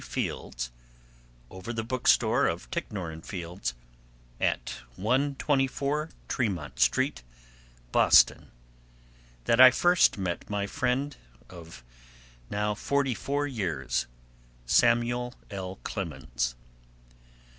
[0.03, 0.71] Fields,
[1.51, 3.75] over the bookstore of Ticknor & Fields,
[4.39, 7.21] at 124 Tremont Street,
[7.91, 8.49] Boston,
[9.43, 11.15] that I first met my friend
[11.51, 11.83] of
[12.49, 14.07] now forty four years,
[14.65, 15.75] Samuel L.
[15.83, 16.55] Clemens.